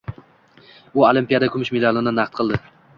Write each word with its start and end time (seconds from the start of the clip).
U 1.01 1.05
olimpiada 1.11 1.51
kumush 1.57 1.73
medalini 1.77 2.19
naqd 2.21 2.39
qildi. 2.43 2.65